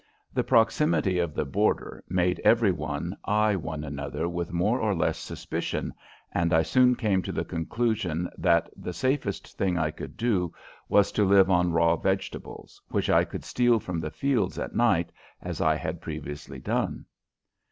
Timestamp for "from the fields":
13.79-14.57